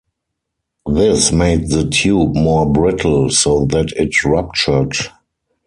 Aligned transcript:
This 0.91 1.31
made 1.31 1.69
the 1.69 1.87
tube 1.87 2.33
more 2.35 2.65
brittle 2.67 3.29
so 3.29 3.65
that 3.65 3.91
it 3.91 4.23
ruptured. 4.23 4.93